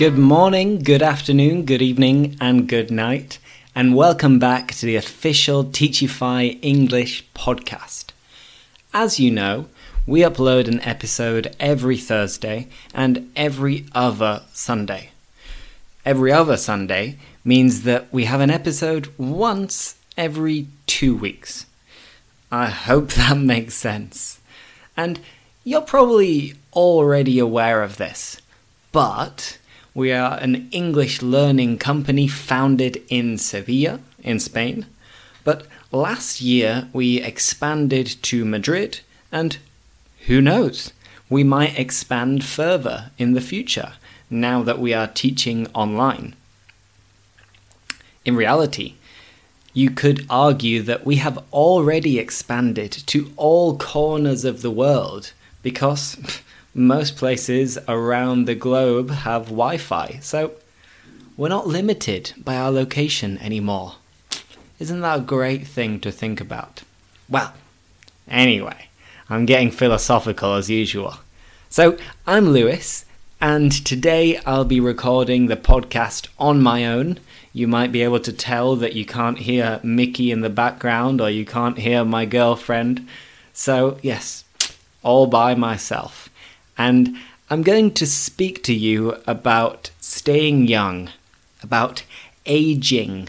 [0.00, 3.38] Good morning, good afternoon, good evening, and good night,
[3.74, 8.06] and welcome back to the official Teachify English podcast.
[8.94, 9.66] As you know,
[10.06, 15.10] we upload an episode every Thursday and every other Sunday.
[16.06, 21.66] Every other Sunday means that we have an episode once every two weeks.
[22.50, 24.40] I hope that makes sense.
[24.96, 25.20] And
[25.62, 28.40] you're probably already aware of this,
[28.92, 29.58] but
[30.00, 34.86] we are an English learning company founded in Sevilla, in Spain.
[35.44, 39.00] But last year we expanded to Madrid,
[39.30, 39.58] and
[40.26, 40.94] who knows,
[41.28, 43.92] we might expand further in the future
[44.30, 46.34] now that we are teaching online.
[48.24, 48.94] In reality,
[49.74, 56.16] you could argue that we have already expanded to all corners of the world because
[56.74, 60.52] most places around the globe have Wi Fi, so
[61.36, 63.94] we're not limited by our location anymore.
[64.78, 66.82] Isn't that a great thing to think about?
[67.28, 67.52] Well,
[68.28, 68.88] anyway,
[69.28, 71.16] I'm getting philosophical as usual.
[71.68, 73.04] So, I'm Lewis,
[73.40, 77.18] and today I'll be recording the podcast on my own.
[77.52, 81.30] You might be able to tell that you can't hear Mickey in the background or
[81.30, 83.06] you can't hear my girlfriend.
[83.52, 84.44] So, yes,
[85.02, 86.29] all by myself.
[86.80, 87.18] And
[87.50, 91.10] I'm going to speak to you about staying young,
[91.62, 92.04] about
[92.46, 93.28] aging,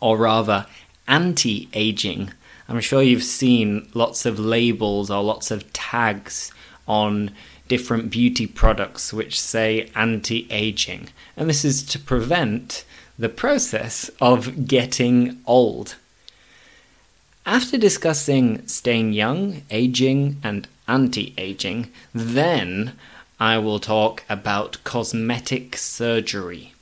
[0.00, 0.66] or rather,
[1.06, 2.32] anti aging.
[2.68, 6.50] I'm sure you've seen lots of labels or lots of tags
[6.88, 7.30] on
[7.68, 11.10] different beauty products which say anti aging.
[11.36, 12.84] And this is to prevent
[13.16, 15.94] the process of getting old.
[17.46, 22.94] After discussing staying young, aging, and anti aging, then
[23.38, 26.72] I will talk about cosmetic surgery.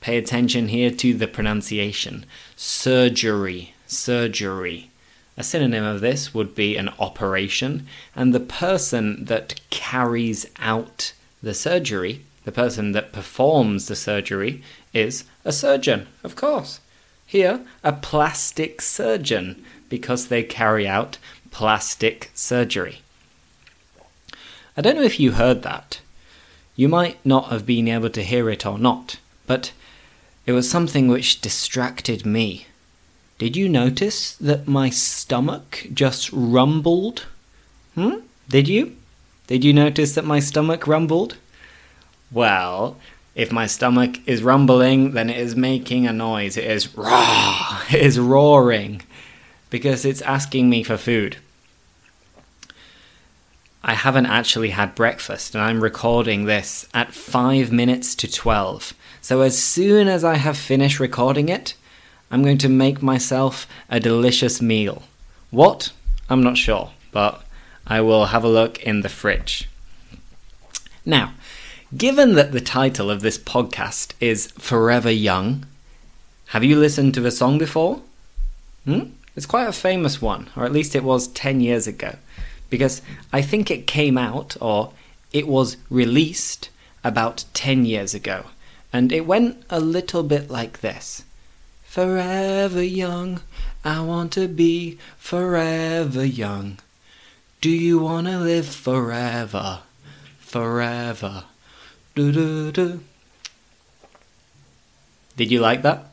[0.00, 2.24] Pay attention here to the pronunciation.
[2.56, 4.90] Surgery, surgery.
[5.36, 11.12] A synonym of this would be an operation, and the person that carries out
[11.42, 14.62] the surgery, the person that performs the surgery,
[14.94, 16.80] is a surgeon, of course.
[17.26, 21.18] Here, a plastic surgeon, because they carry out
[21.50, 23.00] plastic surgery.
[24.80, 26.00] I don't know if you heard that.
[26.74, 29.72] You might not have been able to hear it or not, but
[30.46, 32.66] it was something which distracted me.
[33.36, 37.26] Did you notice that my stomach just rumbled?
[37.94, 38.20] Hmm?
[38.48, 38.96] Did you?
[39.48, 41.36] Did you notice that my stomach rumbled?
[42.32, 42.96] Well,
[43.34, 46.56] if my stomach is rumbling, then it is making a noise.
[46.56, 47.82] It is raw.
[47.90, 49.02] It is roaring
[49.68, 51.36] because it's asking me for food.
[53.82, 58.92] I haven't actually had breakfast and I'm recording this at 5 minutes to 12.
[59.22, 61.74] So as soon as I have finished recording it,
[62.30, 65.02] I'm going to make myself a delicious meal.
[65.50, 65.92] What?
[66.28, 67.42] I'm not sure, but
[67.86, 69.68] I will have a look in the fridge.
[71.04, 71.32] Now,
[71.96, 75.66] given that the title of this podcast is Forever Young,
[76.48, 78.02] have you listened to the song before?
[78.84, 79.10] Hmm?
[79.34, 82.16] It's quite a famous one, or at least it was 10 years ago,
[82.70, 84.92] because I think it came out, or
[85.32, 86.70] it was released
[87.04, 88.46] about 10 years ago,
[88.92, 91.24] and it went a little bit like this.
[91.84, 93.40] Forever young,
[93.84, 96.78] I want to be forever young.
[97.60, 99.80] Do you want to live forever?
[100.38, 101.44] Forever.
[102.14, 103.00] Do do do.
[105.36, 106.06] Did you like that?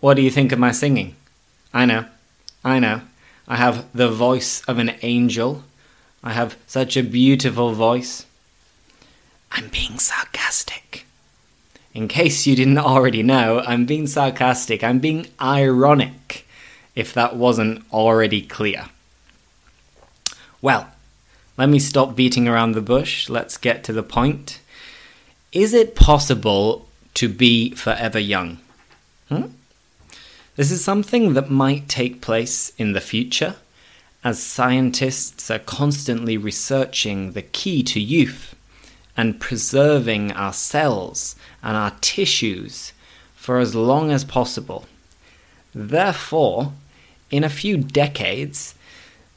[0.00, 1.16] What do you think of my singing?
[1.72, 2.06] I know,
[2.64, 3.02] I know.
[3.48, 5.64] I have the voice of an angel.
[6.22, 8.26] I have such a beautiful voice.
[9.50, 11.06] I'm being sarcastic.
[11.94, 16.46] In case you didn't already know, I'm being sarcastic, I'm being ironic,
[16.94, 18.90] if that wasn't already clear.
[20.60, 20.90] Well,
[21.56, 24.60] let me stop beating around the bush, let's get to the point.
[25.50, 28.58] Is it possible to be forever young?
[29.28, 29.46] Hmm?
[30.58, 33.54] This is something that might take place in the future,
[34.24, 38.56] as scientists are constantly researching the key to youth
[39.16, 42.92] and preserving our cells and our tissues
[43.36, 44.86] for as long as possible.
[45.76, 46.72] Therefore,
[47.30, 48.74] in a few decades,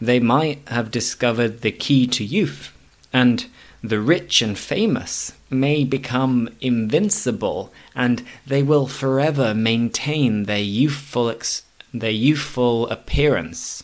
[0.00, 2.72] they might have discovered the key to youth,
[3.12, 3.44] and
[3.82, 11.62] the rich and famous may become invincible, and they will forever maintain their youthful ex-
[11.92, 13.82] their youthful appearance.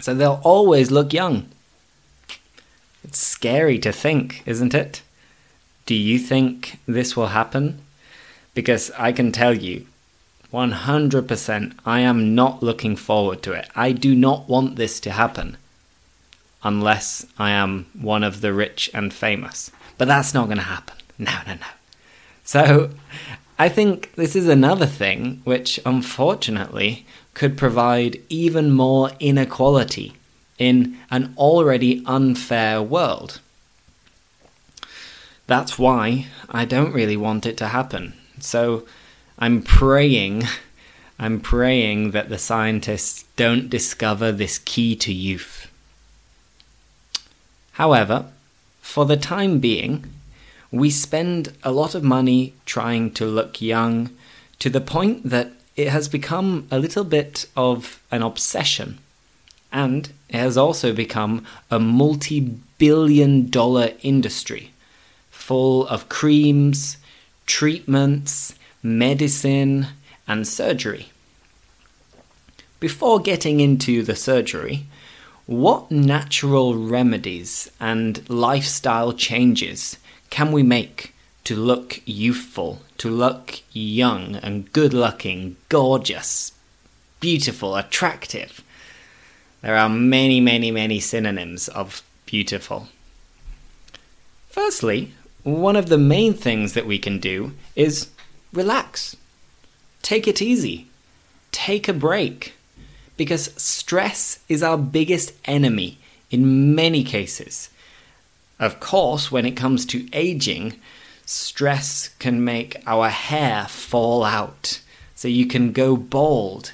[0.00, 1.48] So they'll always look young.
[3.04, 5.02] It's scary to think, isn't it?
[5.86, 7.80] Do you think this will happen?
[8.52, 9.86] Because I can tell you,
[10.52, 13.68] 100% I am not looking forward to it.
[13.74, 15.56] I do not want this to happen
[16.62, 19.70] unless I am one of the rich and famous.
[19.98, 20.96] But that's not going to happen.
[21.18, 21.66] No, no, no.
[22.44, 22.90] So
[23.58, 30.14] I think this is another thing which unfortunately could provide even more inequality
[30.58, 33.40] in an already unfair world.
[35.46, 38.14] That's why I don't really want it to happen.
[38.40, 38.86] So
[39.38, 40.44] I'm praying,
[41.18, 45.71] I'm praying that the scientists don't discover this key to youth.
[47.72, 48.26] However,
[48.80, 50.04] for the time being,
[50.70, 54.10] we spend a lot of money trying to look young
[54.58, 58.98] to the point that it has become a little bit of an obsession.
[59.72, 62.40] And it has also become a multi
[62.78, 64.70] billion dollar industry
[65.30, 66.98] full of creams,
[67.46, 69.88] treatments, medicine,
[70.28, 71.10] and surgery.
[72.78, 74.84] Before getting into the surgery,
[75.46, 79.98] what natural remedies and lifestyle changes
[80.30, 86.52] can we make to look youthful, to look young and good looking, gorgeous,
[87.20, 88.62] beautiful, attractive?
[89.62, 92.88] There are many, many, many synonyms of beautiful.
[94.48, 95.12] Firstly,
[95.42, 98.08] one of the main things that we can do is
[98.52, 99.16] relax.
[100.02, 100.88] Take it easy.
[101.50, 102.54] Take a break.
[103.16, 105.98] Because stress is our biggest enemy
[106.30, 107.68] in many cases.
[108.58, 110.74] Of course, when it comes to aging,
[111.26, 114.80] stress can make our hair fall out,
[115.14, 116.72] so you can go bald.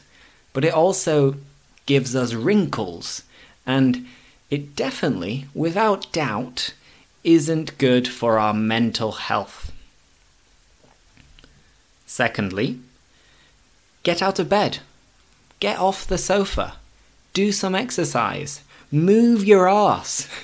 [0.52, 1.36] But it also
[1.86, 3.22] gives us wrinkles,
[3.66, 4.06] and
[4.50, 6.72] it definitely, without doubt,
[7.24, 9.72] isn't good for our mental health.
[12.06, 12.78] Secondly,
[14.02, 14.78] get out of bed,
[15.60, 16.74] get off the sofa,
[17.32, 20.28] do some exercise, move your ass.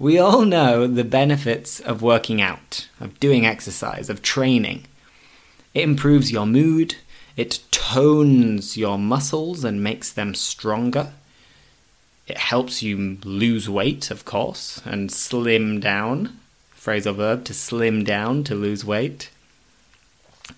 [0.00, 4.84] We all know the benefits of working out, of doing exercise, of training.
[5.74, 6.94] It improves your mood,
[7.36, 11.14] it tones your muscles and makes them stronger.
[12.28, 16.38] It helps you lose weight, of course, and slim down.
[16.76, 19.30] Phrasal verb to slim down, to lose weight.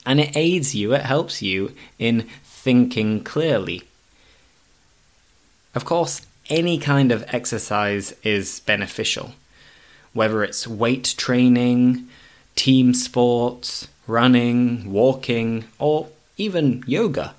[0.05, 3.85] And it aids you, it helps you in thinking clearly.
[5.75, 9.33] Of course, any kind of exercise is beneficial,
[10.13, 12.09] whether it's weight training,
[12.57, 17.35] team sports, running, walking, or even yoga.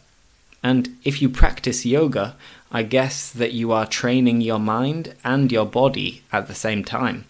[0.63, 2.35] And if you practice yoga,
[2.71, 7.25] I guess that you are training your mind and your body at the same time.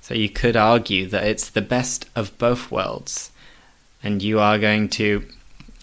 [0.00, 3.32] So you could argue that it's the best of both worlds,
[4.02, 5.26] and you are going to,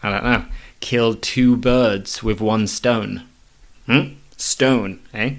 [0.02, 0.46] I don't know,
[0.80, 3.27] kill two birds with one stone.
[3.88, 4.18] Hmm?
[4.38, 5.36] stone, eh?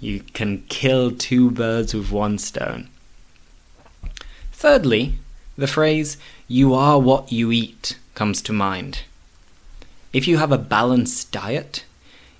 [0.00, 2.88] You can kill two birds with one stone.
[4.52, 5.18] Thirdly,
[5.56, 6.16] the phrase,
[6.48, 9.02] you are what you eat, comes to mind.
[10.12, 11.84] If you have a balanced diet,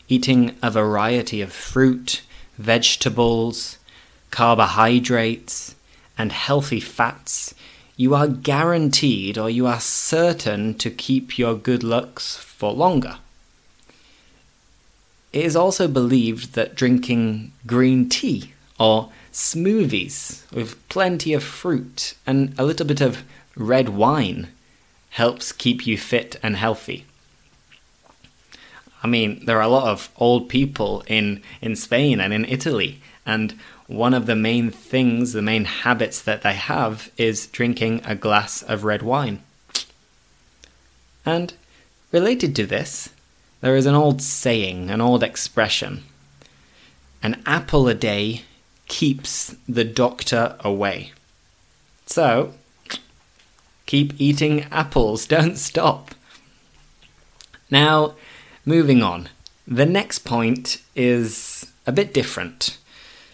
[0.09, 2.23] eating a variety of fruit,
[2.56, 3.78] vegetables,
[4.30, 5.75] carbohydrates,
[6.16, 7.54] and healthy fats,
[7.97, 13.18] you are guaranteed or you are certain to keep your good looks for longer.
[15.33, 22.54] It is also believed that drinking green tea or smoothies with plenty of fruit and
[22.59, 23.23] a little bit of
[23.54, 24.49] red wine
[25.11, 27.04] helps keep you fit and healthy.
[29.02, 33.00] I mean, there are a lot of old people in, in Spain and in Italy,
[33.25, 33.54] and
[33.87, 38.62] one of the main things, the main habits that they have is drinking a glass
[38.62, 39.42] of red wine.
[41.25, 41.54] And
[42.11, 43.11] related to this,
[43.60, 46.04] there is an old saying, an old expression
[47.26, 48.42] an apple a day
[48.86, 51.10] keeps the doctor away.
[52.06, 52.52] So,
[53.84, 56.14] keep eating apples, don't stop.
[57.68, 58.14] Now,
[58.64, 59.28] moving on.
[59.66, 62.78] The next point is a bit different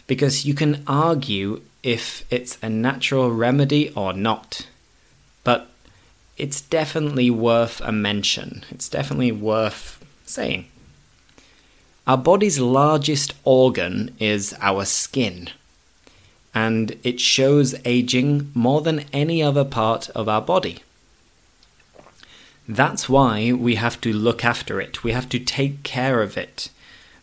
[0.06, 4.66] because you can argue if it's a natural remedy or not.
[5.44, 5.68] But
[6.38, 8.64] it's definitely worth a mention.
[8.70, 10.01] It's definitely worth
[10.32, 10.66] saying.
[12.06, 15.50] Our body's largest organ is our skin,
[16.52, 20.78] and it shows aging more than any other part of our body.
[22.68, 26.70] That's why we have to look after it, we have to take care of it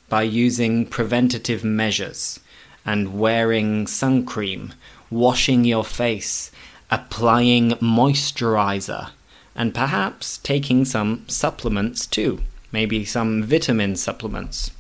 [0.08, 2.40] by using preventative measures
[2.86, 4.74] and wearing sun cream,
[5.10, 6.52] washing your face,
[6.90, 9.12] applying moisturizer,
[9.56, 12.42] and perhaps taking some supplements too.
[12.72, 14.72] Maybe some vitamin supplements.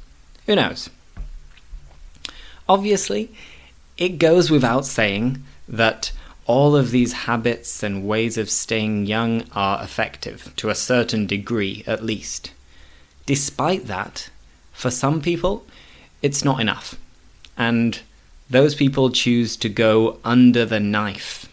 [0.45, 0.89] Who knows?
[2.67, 3.31] Obviously,
[3.97, 6.11] it goes without saying that
[6.45, 11.83] all of these habits and ways of staying young are effective, to a certain degree
[11.85, 12.51] at least.
[13.25, 14.29] Despite that,
[14.71, 15.65] for some people,
[16.21, 16.95] it's not enough.
[17.57, 17.99] And
[18.49, 21.47] those people choose to go under the knife.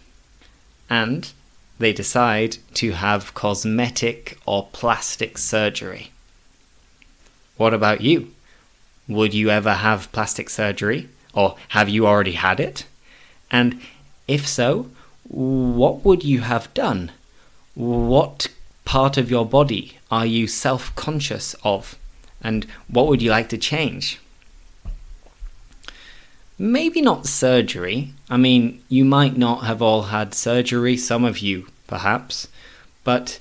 [0.89, 1.31] And
[1.77, 6.11] they decide to have cosmetic or plastic surgery.
[7.57, 8.33] What about you?
[9.07, 11.09] Would you ever have plastic surgery?
[11.33, 12.85] Or have you already had it?
[13.51, 13.81] And
[14.27, 14.89] if so,
[15.27, 17.11] what would you have done?
[17.75, 18.47] What
[18.85, 21.97] part of your body are you self conscious of?
[22.41, 24.19] And what would you like to change?
[26.59, 28.13] Maybe not surgery.
[28.29, 32.47] I mean, you might not have all had surgery, some of you perhaps,
[33.03, 33.39] but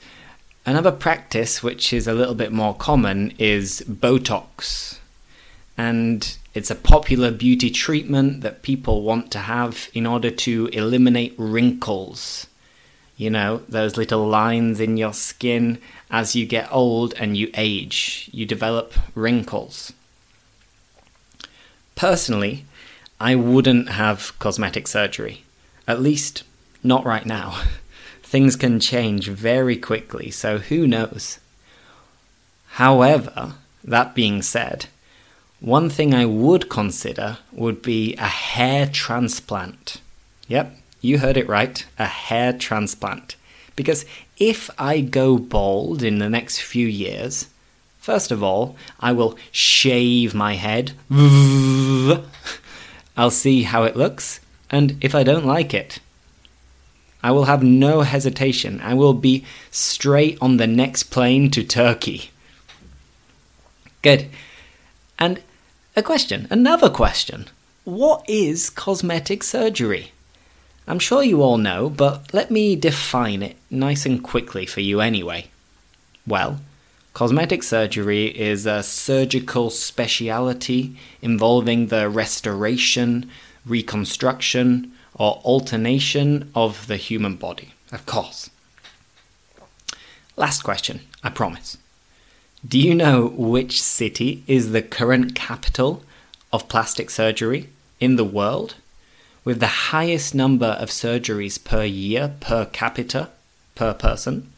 [0.66, 4.98] another practice which is a little bit more common is Botox.
[5.78, 11.34] And it's a popular beauty treatment that people want to have in order to eliminate
[11.38, 12.46] wrinkles.
[13.16, 15.78] You know, those little lines in your skin
[16.10, 19.92] as you get old and you age, you develop wrinkles.
[21.94, 22.64] Personally,
[23.20, 25.44] I wouldn't have cosmetic surgery.
[25.88, 26.42] At least,
[26.82, 27.62] not right now.
[28.26, 31.38] Things can change very quickly, so who knows?
[32.70, 33.54] However,
[33.84, 34.86] that being said,
[35.60, 40.00] one thing I would consider would be a hair transplant.
[40.48, 43.36] Yep, you heard it right a hair transplant.
[43.76, 44.04] Because
[44.38, 47.46] if I go bald in the next few years,
[48.00, 50.94] first of all, I will shave my head.
[53.16, 56.00] I'll see how it looks, and if I don't like it,
[57.26, 58.80] I will have no hesitation.
[58.80, 62.30] I will be straight on the next plane to Turkey.
[64.00, 64.28] Good.
[65.18, 65.42] And
[65.96, 67.46] a question, another question.
[67.82, 70.12] What is cosmetic surgery?
[70.86, 75.00] I'm sure you all know, but let me define it nice and quickly for you
[75.00, 75.48] anyway.
[76.28, 76.60] Well,
[77.12, 83.28] Cosmetic surgery is a surgical speciality involving the restoration,
[83.64, 88.50] reconstruction, or alternation of the human body, of course.
[90.36, 91.78] Last question, I promise.
[92.66, 96.02] Do you know which city is the current capital
[96.52, 97.70] of plastic surgery
[98.00, 98.74] in the world?
[99.44, 103.30] With the highest number of surgeries per year per capita
[103.74, 104.52] per person?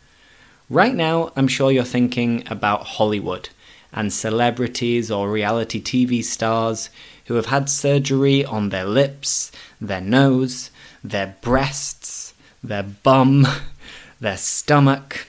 [0.70, 3.50] Right now, I'm sure you're thinking about Hollywood
[3.92, 6.90] and celebrities or reality TV stars
[7.28, 10.70] who have had surgery on their lips, their nose,
[11.02, 13.46] their breasts, their bum,
[14.20, 15.26] their stomach,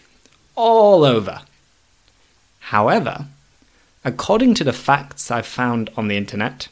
[0.55, 1.41] all over.
[2.59, 3.27] However,
[4.03, 6.67] according to the facts I've found on the internet,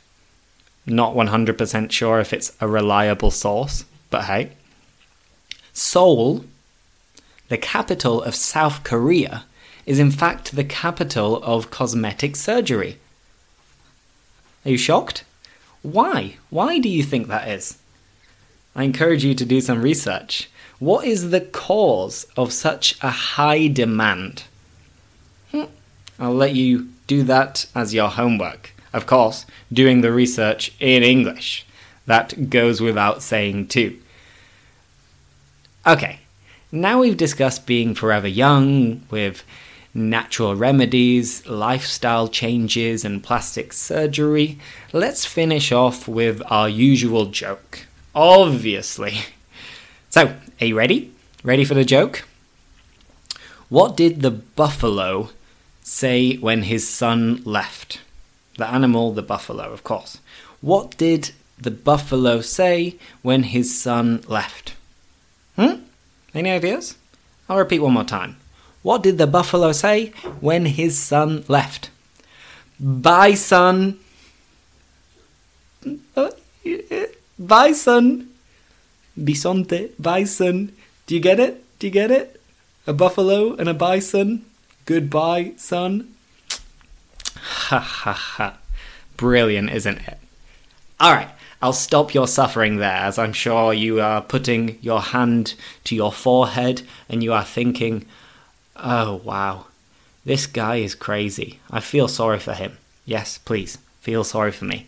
[0.85, 4.51] not 100% sure if it's a reliable source, but hey,
[5.73, 6.43] Seoul
[7.49, 9.45] the capital of South Korea,
[9.85, 12.97] is in fact the capital of cosmetic surgery.
[14.67, 15.23] Are you shocked?
[15.81, 16.35] Why?
[16.49, 17.77] Why do you think that is?
[18.75, 20.49] I encourage you to do some research.
[20.77, 24.43] What is the cause of such a high demand?
[25.51, 25.71] Hmm.
[26.19, 28.73] I'll let you do that as your homework.
[28.91, 31.65] Of course, doing the research in English.
[32.05, 33.97] That goes without saying, too.
[35.85, 36.19] Okay,
[36.73, 39.45] now we've discussed being forever young with
[39.97, 44.59] natural remedies, lifestyle changes, and plastic surgery.
[44.93, 47.87] Let's finish off with our usual joke.
[48.15, 49.19] Obviously.
[50.09, 51.11] So, are you ready?
[51.43, 52.23] Ready for the joke?
[53.67, 55.29] What did the buffalo
[55.83, 57.99] say when his son left?
[58.57, 60.19] The animal, the buffalo, of course.
[60.61, 64.75] What did the buffalo say when his son left?
[65.57, 65.81] Hmm?
[66.33, 66.95] Any ideas?
[67.49, 68.37] I'll repeat one more time.
[68.87, 71.89] What did the buffalo say when his son left?
[72.79, 73.99] Bye, son.
[77.37, 78.29] Bye, son.
[79.21, 80.71] Bisonte, bison.
[81.05, 81.65] Do you get it?
[81.79, 82.39] Do you get it?
[82.87, 84.45] A buffalo and a bison.
[84.85, 86.15] Goodbye, son.
[87.35, 88.57] Ha ha ha.
[89.17, 90.17] Brilliant, isn't it?
[90.97, 91.31] All right.
[91.61, 96.13] I'll stop your suffering there, as I'm sure you are putting your hand to your
[96.13, 98.05] forehead and you are thinking,
[98.83, 99.65] oh wow,
[100.25, 101.59] this guy is crazy.
[101.71, 102.77] I feel sorry for him.
[103.05, 104.87] Yes, please, feel sorry for me.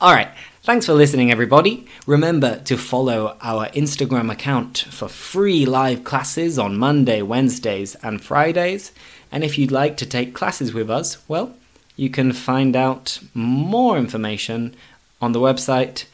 [0.00, 0.30] Alright,
[0.62, 1.86] thanks for listening, everybody.
[2.06, 8.92] Remember to follow our Instagram account for free live classes on Monday, Wednesdays, and Fridays.
[9.32, 11.54] And if you'd like to take classes with us, well,
[11.96, 14.74] you can find out more information
[15.20, 16.04] on the website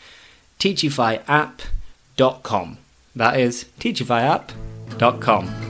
[0.58, 2.78] teachifyapp.com.
[3.16, 5.69] That is teachifyapp.com.